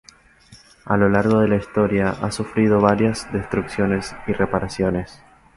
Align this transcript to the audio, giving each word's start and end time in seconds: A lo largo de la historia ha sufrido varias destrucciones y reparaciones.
A 0.85 0.97
lo 0.97 1.09
largo 1.09 1.41
de 1.41 1.47
la 1.47 1.57
historia 1.57 2.09
ha 2.09 2.31
sufrido 2.31 2.81
varias 2.81 3.31
destrucciones 3.31 4.15
y 4.25 4.33
reparaciones. 4.33 5.21